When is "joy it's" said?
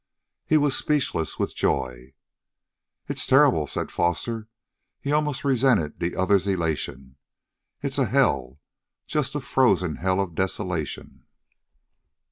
1.55-3.27